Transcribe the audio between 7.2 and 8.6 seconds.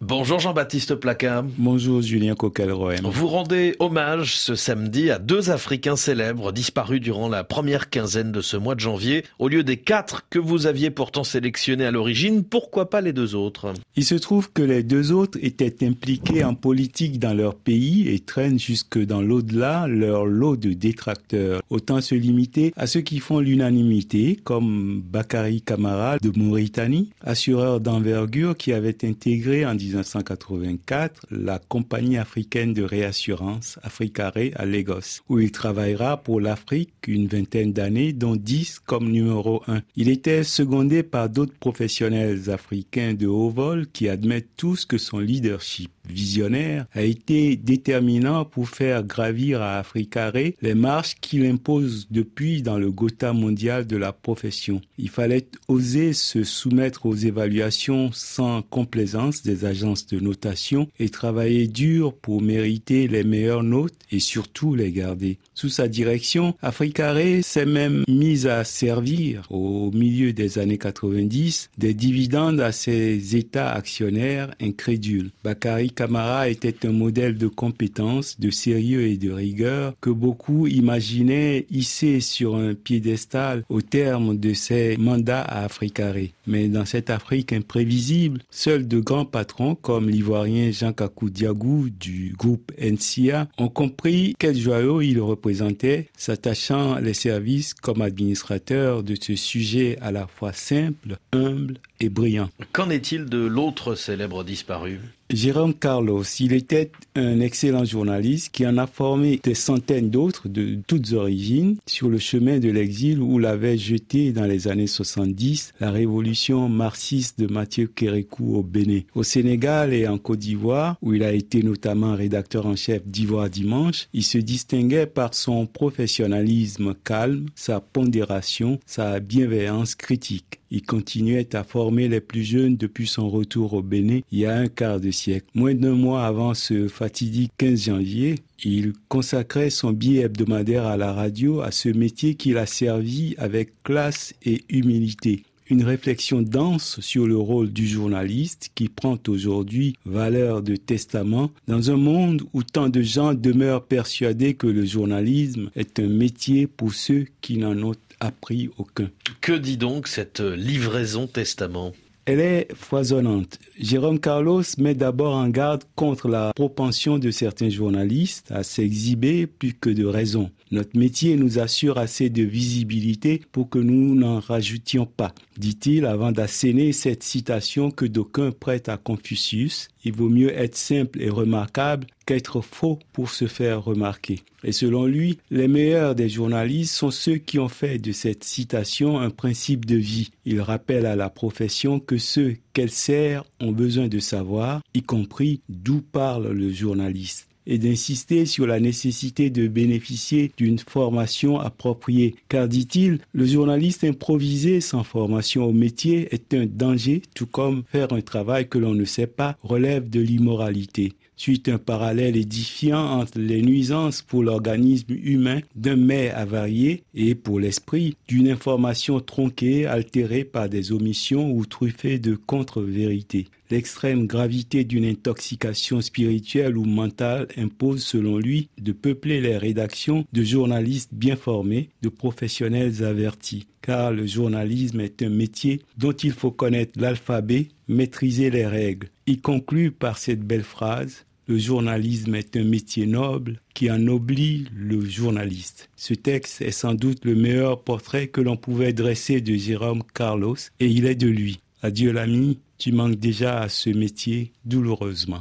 la première quinzaine de ce